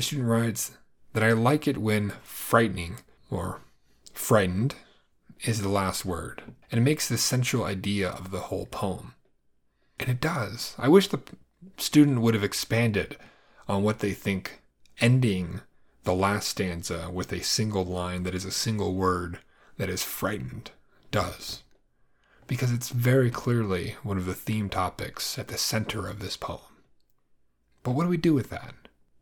The 0.00 0.04
student 0.04 0.28
writes 0.28 0.71
that 1.12 1.23
I 1.23 1.33
like 1.33 1.69
it 1.69 1.76
when 1.76 2.14
frightening 2.23 3.00
or 3.30 3.61
frightened 4.14 4.75
is 5.42 5.61
the 5.61 5.69
last 5.69 6.07
word, 6.07 6.42
and 6.73 6.80
it 6.80 6.83
makes 6.83 7.07
the 7.07 7.19
central 7.19 7.64
idea 7.64 8.09
of 8.09 8.30
the 8.30 8.40
whole 8.40 8.64
poem. 8.64 9.12
And 9.99 10.09
it 10.09 10.19
does. 10.19 10.75
I 10.78 10.88
wish 10.88 11.09
the 11.09 11.21
student 11.76 12.23
would 12.23 12.33
have 12.33 12.42
expanded 12.42 13.19
on 13.69 13.83
what 13.83 13.99
they 13.99 14.12
think 14.12 14.62
ending 15.02 15.61
the 16.04 16.14
last 16.14 16.49
stanza 16.49 17.11
with 17.12 17.30
a 17.30 17.42
single 17.42 17.85
line 17.85 18.23
that 18.23 18.35
is 18.35 18.47
a 18.47 18.50
single 18.50 18.95
word 18.95 19.40
that 19.76 19.90
is 19.90 20.02
frightened 20.02 20.71
does. 21.11 21.62
Because 22.47 22.73
it's 22.73 22.88
very 22.88 23.30
clearly 23.30 23.97
one 24.02 24.16
of 24.16 24.25
the 24.25 24.33
theme 24.33 24.71
topics 24.71 25.38
at 25.38 25.49
the 25.49 25.59
center 25.59 26.09
of 26.09 26.21
this 26.21 26.38
poem. 26.38 26.61
But 27.83 27.90
what 27.90 28.04
do 28.04 28.09
we 28.09 28.16
do 28.16 28.33
with 28.33 28.49
that? 28.49 28.73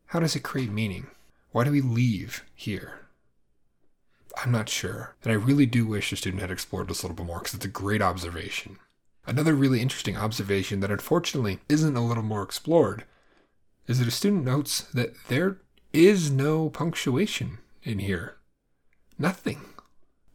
How 0.08 0.20
does 0.20 0.34
it 0.34 0.42
create 0.42 0.70
meaning? 0.70 1.08
Why 1.52 1.64
do 1.64 1.70
we 1.70 1.80
leave 1.82 2.44
here? 2.54 3.00
I'm 4.42 4.50
not 4.50 4.68
sure. 4.68 5.14
And 5.22 5.30
I 5.30 5.36
really 5.36 5.66
do 5.66 5.86
wish 5.86 6.10
the 6.10 6.16
student 6.16 6.40
had 6.40 6.50
explored 6.50 6.88
this 6.88 7.02
a 7.02 7.06
little 7.06 7.16
bit 7.16 7.26
more 7.26 7.40
because 7.40 7.54
it's 7.54 7.64
a 7.64 7.68
great 7.68 8.00
observation. 8.00 8.78
Another 9.26 9.54
really 9.54 9.82
interesting 9.82 10.16
observation 10.16 10.80
that 10.80 10.90
unfortunately 10.90 11.58
isn't 11.68 11.96
a 11.96 12.04
little 12.04 12.22
more 12.22 12.42
explored 12.42 13.04
is 13.86 13.98
that 13.98 14.08
a 14.08 14.12
student 14.12 14.44
notes 14.44 14.82
that 14.94 15.14
there 15.28 15.58
is 15.92 16.30
no 16.30 16.70
punctuation 16.70 17.58
in 17.82 17.98
here. 17.98 18.36
Nothing. 19.18 19.60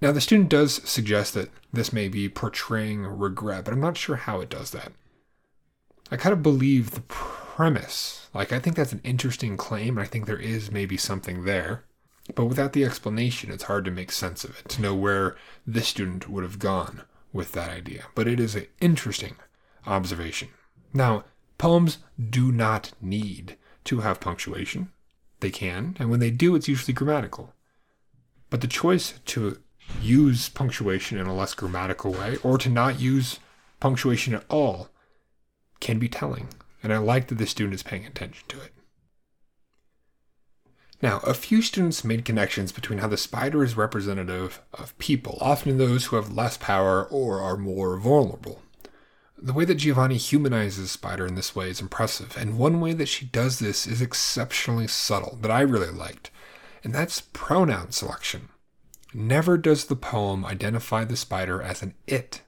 Now, 0.01 0.11
the 0.11 0.21
student 0.21 0.49
does 0.49 0.87
suggest 0.87 1.33
that 1.33 1.49
this 1.71 1.91
may 1.91 2.09
be 2.09 2.29
portraying 2.29 3.05
regret, 3.05 3.65
but 3.65 3.73
I'm 3.73 3.79
not 3.79 3.97
sure 3.97 4.17
how 4.17 4.41
it 4.41 4.49
does 4.49 4.69
that. 4.71 4.91
I 6.11 6.17
kind 6.17 6.33
of 6.33 6.43
believe 6.43 6.91
the 6.91 7.01
premise. 7.55 8.29
Like, 8.33 8.51
I 8.51 8.57
think 8.57 8.75
that's 8.75 8.93
an 8.93 9.01
interesting 9.03 9.57
claim, 9.57 9.97
and 9.97 10.05
I 10.05 10.09
think 10.09 10.25
there 10.25 10.39
is 10.39 10.71
maybe 10.71 10.97
something 10.97 11.45
there. 11.45 11.83
But 12.33 12.45
without 12.45 12.73
the 12.73 12.83
explanation, 12.83 13.51
it's 13.51 13.65
hard 13.65 13.85
to 13.85 13.91
make 13.91 14.11
sense 14.11 14.43
of 14.43 14.57
it, 14.57 14.69
to 14.69 14.81
know 14.81 14.95
where 14.95 15.35
this 15.67 15.87
student 15.87 16.27
would 16.27 16.43
have 16.43 16.57
gone 16.57 17.03
with 17.31 17.51
that 17.51 17.69
idea. 17.69 18.05
But 18.15 18.27
it 18.27 18.39
is 18.39 18.55
an 18.55 18.65
interesting 18.81 19.35
observation. 19.85 20.49
Now, 20.93 21.25
poems 21.59 21.99
do 22.17 22.51
not 22.51 22.91
need 23.01 23.55
to 23.83 23.99
have 23.99 24.19
punctuation. 24.19 24.91
They 25.39 25.51
can, 25.51 25.95
and 25.99 26.09
when 26.09 26.21
they 26.21 26.31
do, 26.31 26.55
it's 26.55 26.67
usually 26.67 26.93
grammatical. 26.93 27.53
But 28.49 28.61
the 28.61 28.67
choice 28.67 29.19
to 29.25 29.59
use 30.01 30.49
punctuation 30.49 31.19
in 31.19 31.27
a 31.27 31.35
less 31.35 31.53
grammatical 31.53 32.13
way 32.13 32.37
or 32.37 32.57
to 32.57 32.69
not 32.69 32.99
use 32.99 33.39
punctuation 33.79 34.33
at 34.33 34.45
all 34.49 34.89
can 35.79 35.99
be 35.99 36.09
telling. 36.09 36.47
And 36.83 36.93
I 36.93 36.97
like 36.97 37.27
that 37.27 37.35
the 37.35 37.47
student 37.47 37.73
is 37.73 37.81
paying 37.81 38.05
attention 38.05 38.45
to 38.49 38.61
it. 38.61 38.73
Now, 41.01 41.19
a 41.19 41.33
few 41.33 41.61
students 41.61 42.03
made 42.03 42.23
connections 42.23 42.71
between 42.71 42.99
how 42.99 43.07
the 43.07 43.17
spider 43.17 43.63
is 43.63 43.75
representative 43.75 44.61
of 44.73 44.97
people, 44.99 45.37
often 45.41 45.77
those 45.77 46.05
who 46.05 46.15
have 46.15 46.31
less 46.31 46.55
power 46.55 47.05
or 47.05 47.41
are 47.41 47.57
more 47.57 47.97
vulnerable. 47.97 48.61
The 49.37 49.51
way 49.51 49.65
that 49.65 49.75
Giovanni 49.75 50.15
humanizes 50.15 50.91
Spider 50.91 51.25
in 51.25 51.35
this 51.35 51.53
way 51.53 51.69
is 51.69 51.81
impressive, 51.81 52.37
and 52.37 52.57
one 52.57 52.79
way 52.79 52.93
that 52.93 53.09
she 53.09 53.25
does 53.25 53.59
this 53.59 53.85
is 53.85 54.01
exceptionally 54.01 54.87
subtle 54.87 55.37
that 55.41 55.51
I 55.51 55.59
really 55.59 55.91
liked, 55.91 56.31
and 56.81 56.95
that's 56.95 57.19
pronoun 57.33 57.91
selection. 57.91 58.47
Never 59.13 59.57
does 59.57 59.83
the 59.83 59.97
poem 59.97 60.45
identify 60.45 61.03
the 61.03 61.17
spider 61.17 61.61
as 61.61 61.81
an 61.81 61.95
it. 62.07 62.41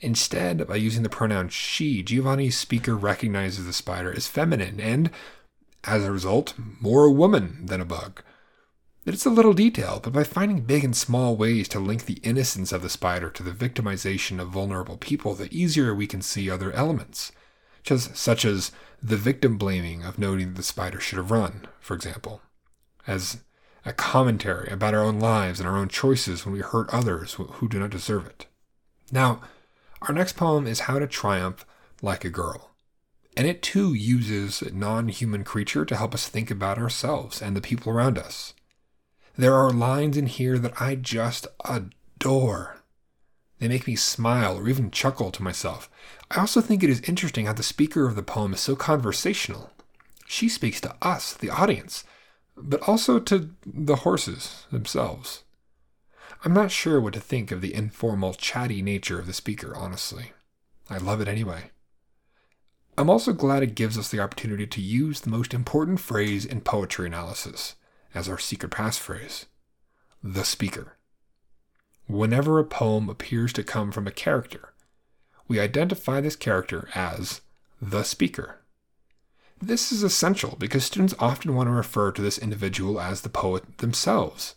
Instead, 0.00 0.66
by 0.66 0.76
using 0.76 1.02
the 1.02 1.08
pronoun 1.08 1.48
she, 1.48 2.02
Giovanni's 2.02 2.58
speaker 2.58 2.96
recognizes 2.96 3.64
the 3.64 3.72
spider 3.72 4.12
as 4.14 4.26
feminine 4.26 4.80
and, 4.80 5.10
as 5.84 6.04
a 6.04 6.12
result, 6.12 6.54
more 6.80 7.04
a 7.04 7.12
woman 7.12 7.66
than 7.66 7.80
a 7.80 7.86
bug. 7.86 8.22
It's 9.06 9.26
a 9.26 9.30
little 9.30 9.52
detail, 9.52 10.00
but 10.02 10.14
by 10.14 10.24
finding 10.24 10.62
big 10.62 10.82
and 10.82 10.96
small 10.96 11.36
ways 11.36 11.68
to 11.68 11.78
link 11.78 12.06
the 12.06 12.20
innocence 12.22 12.72
of 12.72 12.80
the 12.80 12.88
spider 12.88 13.28
to 13.30 13.42
the 13.42 13.50
victimization 13.50 14.40
of 14.40 14.48
vulnerable 14.48 14.96
people, 14.96 15.34
the 15.34 15.54
easier 15.54 15.94
we 15.94 16.06
can 16.06 16.22
see 16.22 16.48
other 16.48 16.72
elements, 16.72 17.30
just 17.82 18.16
such 18.16 18.46
as 18.46 18.72
the 19.02 19.18
victim 19.18 19.58
blaming 19.58 20.02
of 20.02 20.18
noting 20.18 20.48
that 20.48 20.56
the 20.56 20.62
spider 20.62 21.00
should 21.00 21.18
have 21.18 21.30
run, 21.30 21.66
for 21.80 21.94
example, 21.94 22.40
as 23.06 23.42
a 23.84 23.92
commentary 23.92 24.70
about 24.70 24.94
our 24.94 25.02
own 25.02 25.20
lives 25.20 25.60
and 25.60 25.68
our 25.68 25.76
own 25.76 25.88
choices 25.88 26.46
when 26.46 26.54
we 26.54 26.60
hurt 26.60 26.88
others 26.88 27.34
who 27.34 27.68
do 27.68 27.78
not 27.78 27.90
deserve 27.90 28.26
it. 28.26 28.46
Now, 29.12 29.42
our 30.08 30.14
next 30.14 30.34
poem 30.36 30.66
is 30.66 30.80
How 30.80 30.98
to 30.98 31.06
Triumph 31.06 31.64
Like 32.02 32.24
a 32.24 32.30
Girl. 32.30 32.70
And 33.36 33.46
it 33.46 33.62
too 33.62 33.94
uses 33.94 34.62
non 34.72 35.08
human 35.08 35.44
creature 35.44 35.84
to 35.84 35.96
help 35.96 36.14
us 36.14 36.28
think 36.28 36.50
about 36.50 36.78
ourselves 36.78 37.40
and 37.40 37.56
the 37.56 37.60
people 37.60 37.90
around 37.90 38.18
us. 38.18 38.54
There 39.36 39.54
are 39.54 39.70
lines 39.70 40.16
in 40.16 40.26
here 40.26 40.58
that 40.58 40.80
I 40.80 40.94
just 40.94 41.46
adore. 41.64 42.76
They 43.58 43.68
make 43.68 43.86
me 43.86 43.96
smile 43.96 44.58
or 44.58 44.68
even 44.68 44.90
chuckle 44.90 45.30
to 45.32 45.42
myself. 45.42 45.88
I 46.30 46.40
also 46.40 46.60
think 46.60 46.82
it 46.82 46.90
is 46.90 47.00
interesting 47.02 47.46
how 47.46 47.54
the 47.54 47.62
speaker 47.62 48.06
of 48.06 48.14
the 48.14 48.22
poem 48.22 48.52
is 48.52 48.60
so 48.60 48.76
conversational. 48.76 49.70
She 50.26 50.48
speaks 50.48 50.80
to 50.82 50.94
us, 51.00 51.32
the 51.32 51.50
audience, 51.50 52.04
but 52.56 52.86
also 52.86 53.18
to 53.20 53.50
the 53.64 53.96
horses 53.96 54.66
themselves. 54.70 55.43
I'm 56.44 56.52
not 56.52 56.70
sure 56.70 57.00
what 57.00 57.14
to 57.14 57.20
think 57.20 57.50
of 57.50 57.62
the 57.62 57.72
informal, 57.72 58.34
chatty 58.34 58.82
nature 58.82 59.18
of 59.18 59.26
the 59.26 59.32
speaker, 59.32 59.74
honestly. 59.74 60.32
I 60.90 60.98
love 60.98 61.22
it 61.22 61.28
anyway. 61.28 61.70
I'm 62.98 63.08
also 63.08 63.32
glad 63.32 63.62
it 63.62 63.74
gives 63.74 63.96
us 63.96 64.10
the 64.10 64.20
opportunity 64.20 64.66
to 64.66 64.80
use 64.82 65.20
the 65.20 65.30
most 65.30 65.54
important 65.54 66.00
phrase 66.00 66.44
in 66.44 66.60
poetry 66.60 67.06
analysis 67.06 67.76
as 68.14 68.28
our 68.28 68.38
secret 68.38 68.72
passphrase 68.72 69.46
the 70.22 70.44
speaker. 70.44 70.96
Whenever 72.06 72.58
a 72.58 72.64
poem 72.64 73.08
appears 73.08 73.52
to 73.54 73.64
come 73.64 73.90
from 73.90 74.06
a 74.06 74.10
character, 74.12 74.74
we 75.48 75.60
identify 75.60 76.20
this 76.20 76.36
character 76.36 76.88
as 76.94 77.40
the 77.80 78.02
speaker. 78.02 78.60
This 79.60 79.90
is 79.92 80.02
essential 80.02 80.56
because 80.58 80.84
students 80.84 81.14
often 81.18 81.54
want 81.54 81.68
to 81.68 81.72
refer 81.72 82.12
to 82.12 82.22
this 82.22 82.38
individual 82.38 83.00
as 83.00 83.22
the 83.22 83.28
poet 83.28 83.78
themselves. 83.78 84.54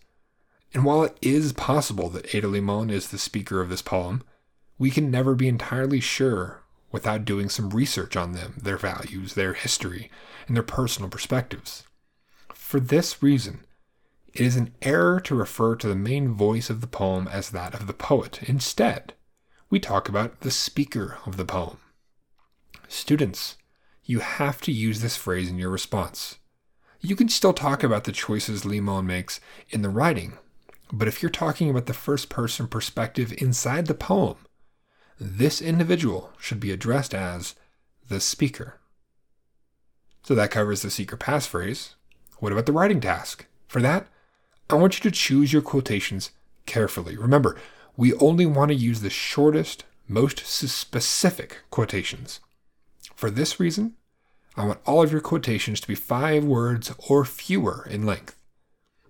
And 0.73 0.83
while 0.83 1.03
it 1.03 1.17
is 1.21 1.53
possible 1.53 2.09
that 2.09 2.35
Ada 2.35 2.47
Limon 2.47 2.89
is 2.89 3.09
the 3.09 3.17
speaker 3.17 3.61
of 3.61 3.69
this 3.69 3.81
poem, 3.81 4.23
we 4.77 4.91
can 4.91 5.09
never 5.09 5.33
be 5.33 5.47
entirely 5.47 5.99
sure 5.99 6.63
without 6.91 7.25
doing 7.25 7.49
some 7.49 7.69
research 7.69 8.15
on 8.15 8.33
them, 8.33 8.55
their 8.61 8.77
values, 8.77 9.33
their 9.33 9.53
history, 9.53 10.11
and 10.47 10.55
their 10.55 10.63
personal 10.63 11.09
perspectives. 11.09 11.83
For 12.53 12.79
this 12.79 13.21
reason, 13.23 13.65
it 14.33 14.41
is 14.41 14.55
an 14.55 14.73
error 14.81 15.19
to 15.21 15.35
refer 15.35 15.75
to 15.77 15.87
the 15.87 15.95
main 15.95 16.33
voice 16.33 16.69
of 16.69 16.81
the 16.81 16.87
poem 16.87 17.27
as 17.27 17.49
that 17.49 17.73
of 17.73 17.87
the 17.87 17.93
poet. 17.93 18.43
Instead, 18.43 19.13
we 19.69 19.79
talk 19.79 20.07
about 20.07 20.41
the 20.41 20.51
speaker 20.51 21.17
of 21.25 21.37
the 21.37 21.45
poem. 21.45 21.77
Students, 22.87 23.57
you 24.03 24.19
have 24.19 24.61
to 24.61 24.71
use 24.71 25.01
this 25.01 25.17
phrase 25.17 25.49
in 25.49 25.57
your 25.57 25.69
response. 25.69 26.37
You 27.01 27.15
can 27.15 27.29
still 27.29 27.53
talk 27.53 27.83
about 27.83 28.05
the 28.05 28.11
choices 28.11 28.63
Limon 28.63 29.05
makes 29.05 29.39
in 29.69 29.81
the 29.81 29.89
writing, 29.89 30.37
but 30.91 31.07
if 31.07 31.21
you're 31.21 31.29
talking 31.29 31.69
about 31.69 31.85
the 31.85 31.93
first 31.93 32.29
person 32.29 32.67
perspective 32.67 33.33
inside 33.37 33.87
the 33.87 33.93
poem, 33.93 34.37
this 35.19 35.61
individual 35.61 36.31
should 36.39 36.59
be 36.59 36.71
addressed 36.71 37.13
as 37.13 37.55
the 38.07 38.19
speaker. 38.19 38.79
So 40.23 40.35
that 40.35 40.51
covers 40.51 40.81
the 40.81 40.89
secret 40.89 41.19
passphrase. 41.19 41.93
What 42.39 42.51
about 42.51 42.65
the 42.65 42.71
writing 42.71 43.01
task? 43.01 43.45
For 43.67 43.81
that, 43.81 44.07
I 44.69 44.75
want 44.75 44.97
you 44.97 45.09
to 45.09 45.15
choose 45.15 45.53
your 45.53 45.61
quotations 45.61 46.31
carefully. 46.65 47.17
Remember, 47.17 47.57
we 47.95 48.13
only 48.15 48.45
want 48.45 48.69
to 48.69 48.75
use 48.75 49.01
the 49.01 49.09
shortest, 49.09 49.85
most 50.07 50.45
specific 50.45 51.61
quotations. 51.71 52.39
For 53.15 53.31
this 53.31 53.59
reason, 53.59 53.95
I 54.55 54.65
want 54.65 54.79
all 54.85 55.01
of 55.01 55.11
your 55.11 55.21
quotations 55.21 55.79
to 55.81 55.87
be 55.87 55.95
five 55.95 56.43
words 56.43 56.93
or 57.09 57.25
fewer 57.25 57.87
in 57.89 58.05
length. 58.05 58.35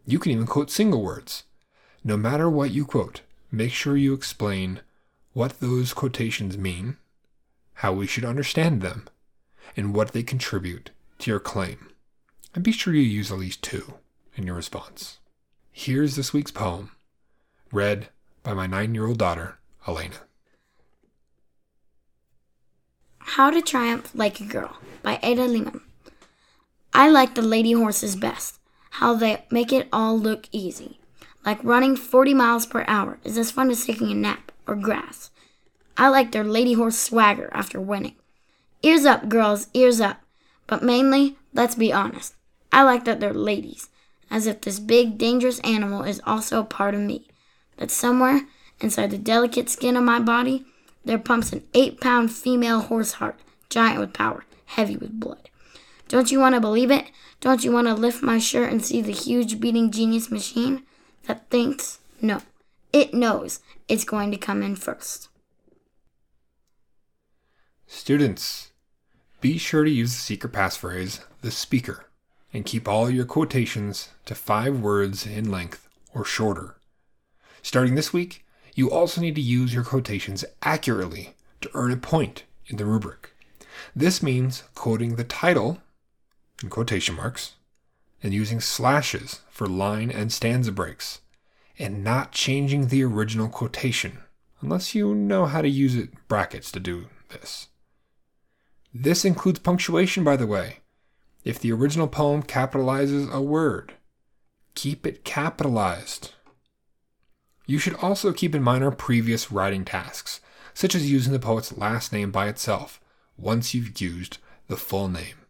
You 0.06 0.20
can 0.20 0.32
even 0.32 0.46
quote 0.46 0.72
single 0.72 1.04
words. 1.04 1.44
No 2.04 2.18
matter 2.18 2.50
what 2.50 2.72
you 2.72 2.86
quote, 2.86 3.22
make 3.52 3.72
sure 3.72 3.98
you 3.98 4.14
explain 4.14 4.82
what 5.34 5.60
those 5.60 5.94
quotations 5.94 6.58
mean, 6.58 6.98
how 7.76 7.94
we 7.94 8.08
should 8.08 8.26
understand 8.26 8.82
them, 8.82 9.08
and 9.76 9.94
what 9.94 10.14
they 10.14 10.24
contribute 10.24 10.92
to 11.20 11.32
your 11.32 11.40
claim. 11.40 11.90
And 12.56 12.64
be 12.64 12.72
sure 12.72 12.94
you 12.94 13.02
use 13.02 13.32
at 13.32 13.38
least 13.38 13.62
two 13.62 13.96
in 14.36 14.46
your 14.46 14.56
response. 14.56 15.20
Here's 15.72 16.16
this 16.16 16.34
week's 16.34 16.52
poem, 16.52 16.92
read 17.72 18.08
by 18.42 18.54
my 18.54 18.66
nine 18.66 18.96
year 18.96 19.06
old 19.06 19.20
daughter, 19.20 19.58
Elena. 19.88 20.16
How 23.20 23.52
to 23.52 23.62
Triumph 23.62 24.10
Like 24.16 24.40
a 24.40 24.46
Girl 24.46 24.78
by 25.04 25.20
Ada 25.22 25.44
Limon. 25.44 25.82
I 26.94 27.10
like 27.10 27.36
the 27.36 27.42
lady 27.42 27.74
horses 27.74 28.16
best, 28.16 28.60
how 28.90 29.14
they 29.14 29.46
make 29.52 29.72
it 29.72 29.88
all 29.94 30.18
look 30.18 30.48
easy. 30.52 31.00
Like 31.48 31.64
running 31.64 31.96
40 31.96 32.34
miles 32.34 32.66
per 32.66 32.84
hour 32.90 33.20
is 33.24 33.38
as 33.38 33.52
fun 33.52 33.72
as 33.72 33.86
taking 33.86 34.12
a 34.12 34.14
nap 34.14 34.52
or 34.68 34.76
grass. 34.76 35.32
I 35.96 36.10
like 36.10 36.34
their 36.34 36.44
lady 36.44 36.74
horse 36.74 37.00
swagger 37.00 37.50
after 37.54 37.80
winning. 37.80 38.16
Ears 38.84 39.06
up, 39.06 39.30
girls, 39.30 39.68
ears 39.74 40.02
up. 40.02 40.20
But 40.68 40.84
mainly, 40.84 41.38
let's 41.54 41.76
be 41.76 41.94
honest, 41.94 42.36
I 42.74 42.84
like 42.84 43.06
that 43.06 43.22
they're 43.22 43.34
ladies, 43.34 43.88
as 44.30 44.46
if 44.46 44.60
this 44.60 44.80
big, 44.80 45.18
dangerous 45.18 45.62
animal 45.62 46.04
is 46.04 46.20
also 46.26 46.60
a 46.60 46.66
part 46.66 46.94
of 46.94 47.00
me. 47.00 47.30
That 47.78 47.92
somewhere 47.92 48.42
inside 48.82 49.12
the 49.12 49.18
delicate 49.18 49.70
skin 49.70 49.96
of 49.96 50.04
my 50.04 50.20
body, 50.20 50.66
there 51.06 51.18
pumps 51.18 51.54
an 51.54 51.64
eight 51.74 52.02
pound 52.02 52.34
female 52.34 52.82
horse 52.82 53.14
heart, 53.14 53.40
giant 53.70 54.02
with 54.02 54.12
power, 54.12 54.44
heavy 54.66 54.98
with 54.98 55.18
blood. 55.18 55.50
Don't 56.10 56.30
you 56.30 56.42
want 56.42 56.56
to 56.56 56.60
believe 56.60 56.92
it? 56.92 57.10
Don't 57.40 57.64
you 57.64 57.72
want 57.72 57.88
to 57.88 57.94
lift 57.94 58.22
my 58.22 58.38
shirt 58.38 58.70
and 58.70 58.84
see 58.84 59.00
the 59.00 59.14
huge 59.14 59.62
beating 59.62 59.92
genius 59.92 60.30
machine 60.30 60.84
that 61.28 61.50
thinks? 61.50 62.00
No, 62.22 62.42
it 62.92 63.14
knows 63.14 63.60
it's 63.88 64.04
going 64.04 64.32
to 64.32 64.38
come 64.38 64.64
in 64.64 64.76
first. 64.76 65.30
Students, 67.86 68.72
be 69.40 69.58
sure 69.58 69.84
to 69.84 69.90
use 69.90 70.14
the 70.14 70.20
secret 70.20 70.52
passphrase, 70.52 71.24
the 71.42 71.52
speaker, 71.52 72.08
and 72.52 72.66
keep 72.66 72.88
all 72.88 73.10
your 73.10 73.26
quotations 73.26 74.10
to 74.26 74.36
five 74.36 74.80
words 74.80 75.26
in 75.26 75.52
length 75.52 75.88
or 76.14 76.26
shorter. 76.26 76.76
Starting 77.62 77.96
this 77.96 78.12
week, 78.12 78.46
you 78.74 78.90
also 78.90 79.22
need 79.22 79.36
to 79.36 79.42
use 79.42 79.74
your 79.74 79.84
quotations 79.84 80.44
accurately 80.64 81.36
to 81.62 81.70
earn 81.74 81.92
a 81.92 81.98
point 81.98 82.44
in 82.68 82.78
the 82.78 82.86
rubric. 82.86 83.34
This 83.96 84.24
means 84.24 84.64
quoting 84.76 85.16
the 85.16 85.24
title 85.24 85.80
in 86.64 86.70
quotation 86.70 87.16
marks 87.16 87.54
and 88.28 88.34
using 88.34 88.60
slashes 88.60 89.40
for 89.50 89.68
line 89.68 90.12
and 90.12 90.34
stanza 90.34 90.70
breaks 90.70 91.22
and 91.80 92.04
not 92.04 92.34
changing 92.34 92.90
the 92.90 93.02
original 93.02 93.48
quotation 93.48 94.18
unless 94.60 94.94
you 94.94 95.16
know 95.16 95.46
how 95.46 95.62
to 95.62 95.70
use 95.70 95.96
it 95.96 96.10
brackets 96.28 96.70
to 96.70 96.80
do 96.82 97.08
this. 97.30 97.70
This 98.94 99.24
includes 99.24 99.60
punctuation 99.60 100.26
by 100.26 100.36
the 100.36 100.46
way. 100.46 100.80
If 101.46 101.58
the 101.58 101.72
original 101.72 102.10
poem 102.10 102.44
capitalizes 102.44 103.32
a 103.32 103.42
word, 103.42 103.94
keep 104.76 105.08
it 105.08 105.24
capitalized. 105.24 106.34
You 107.66 107.80
should 107.80 107.96
also 107.96 108.34
keep 108.34 108.54
in 108.54 108.62
mind 108.62 108.84
our 108.84 108.92
previous 108.92 109.54
writing 109.54 109.86
tasks, 109.86 110.42
such 110.74 110.96
as 110.96 111.10
using 111.10 111.32
the 111.32 111.40
poet's 111.40 111.78
last 111.78 112.12
name 112.12 112.32
by 112.32 112.50
itself 112.50 113.00
once 113.38 113.74
you've 113.74 114.02
used 114.02 114.40
the 114.68 114.76
full 114.76 115.08
name. 115.08 115.47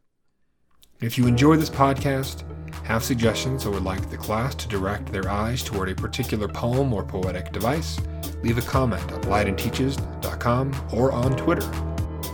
If 1.00 1.16
you 1.16 1.28
enjoy 1.28 1.58
this 1.58 1.70
podcast, 1.70 2.42
have 2.84 3.04
suggestions, 3.04 3.68
or 3.68 3.72
would 3.72 3.84
like 3.84 4.10
the 4.10 4.18
class 4.18 4.56
to 4.56 4.68
direct 4.68 5.12
their 5.12 5.30
eyes 5.30 5.62
toward 5.62 5.90
a 5.90 5.96
particular 5.96 6.48
poem 6.48 6.92
or 6.92 7.04
poetic 7.04 7.52
device, 7.52 8.00
leave 8.42 8.58
a 8.58 8.64
comment 8.64 9.12
at 9.12 9.22
leidenteaches.com 9.22 10.88
or 10.94 11.12
on 11.12 11.38
Twitter. 11.38 11.70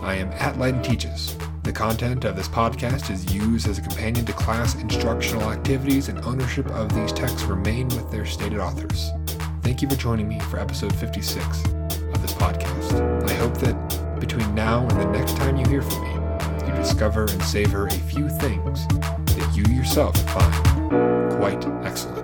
I 0.00 0.14
am 0.14 0.28
at 0.32 0.58
Leiden 0.58 0.82
Teaches. 0.82 1.36
The 1.62 1.72
content 1.72 2.24
of 2.24 2.36
this 2.36 2.48
podcast 2.48 3.10
is 3.10 3.34
used 3.34 3.68
as 3.68 3.76
a 3.76 3.82
companion 3.82 4.24
to 4.24 4.32
class 4.32 4.76
instructional 4.76 5.50
activities, 5.52 6.08
and 6.08 6.18
ownership 6.20 6.66
of 6.68 6.94
these 6.94 7.12
texts 7.12 7.42
remain 7.42 7.88
with 7.88 8.10
their 8.10 8.24
stated 8.24 8.60
authors. 8.60 9.10
Thank 9.60 9.82
you 9.82 9.90
for 9.90 9.96
joining 9.96 10.26
me 10.26 10.40
for 10.40 10.58
episode 10.58 10.94
56 10.96 11.64
of 11.66 12.22
this 12.22 12.32
podcast. 12.32 13.28
I 13.28 13.34
hope 13.34 13.58
that 13.58 14.20
between 14.20 14.54
now 14.54 14.86
and 14.88 15.00
the 15.00 15.10
next 15.10 15.36
time 15.36 15.58
you 15.58 15.66
hear 15.66 15.82
from 15.82 16.02
me, 16.02 16.13
discover 16.84 17.24
and 17.24 17.42
savor 17.42 17.86
a 17.86 17.90
few 17.92 18.28
things 18.28 18.86
that 18.88 19.50
you 19.56 19.74
yourself 19.74 20.14
find 20.30 21.32
quite 21.38 21.66
excellent. 21.82 22.23